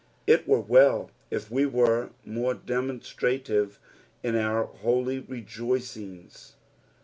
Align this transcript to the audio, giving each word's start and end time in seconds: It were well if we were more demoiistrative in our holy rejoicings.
It 0.25 0.47
were 0.47 0.59
well 0.59 1.11
if 1.29 1.51
we 1.51 1.67
were 1.67 2.09
more 2.25 2.55
demoiistrative 2.55 3.77
in 4.23 4.35
our 4.35 4.63
holy 4.65 5.19
rejoicings. 5.19 6.55